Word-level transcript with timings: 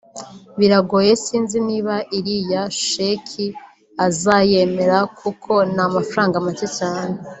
Biragoye 0.59 1.11
sinzi 1.23 1.57
niba 1.69 1.95
iriya 2.17 2.63
sheki 2.87 3.47
azayemera 4.07 4.97
kuko 5.19 5.51
ni 5.73 5.81
amafaranga 5.87 6.35
make 6.45 6.67
cyane 6.77 7.15